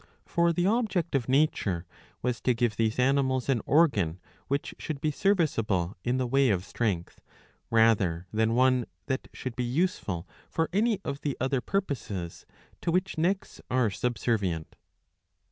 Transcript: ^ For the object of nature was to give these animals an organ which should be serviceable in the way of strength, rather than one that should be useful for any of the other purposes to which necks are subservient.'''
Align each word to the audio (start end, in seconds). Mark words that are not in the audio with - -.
^ 0.01 0.03
For 0.25 0.51
the 0.51 0.65
object 0.65 1.13
of 1.13 1.29
nature 1.29 1.85
was 2.23 2.41
to 2.41 2.55
give 2.55 2.75
these 2.75 2.97
animals 2.97 3.49
an 3.49 3.61
organ 3.67 4.19
which 4.47 4.73
should 4.79 4.99
be 4.99 5.11
serviceable 5.11 5.95
in 6.03 6.17
the 6.17 6.25
way 6.25 6.49
of 6.49 6.65
strength, 6.65 7.21
rather 7.69 8.25
than 8.33 8.55
one 8.55 8.85
that 9.05 9.27
should 9.31 9.55
be 9.55 9.63
useful 9.63 10.27
for 10.49 10.71
any 10.73 10.99
of 11.05 11.21
the 11.21 11.37
other 11.39 11.61
purposes 11.61 12.47
to 12.81 12.91
which 12.91 13.19
necks 13.19 13.61
are 13.69 13.91
subservient.''' 13.91 14.75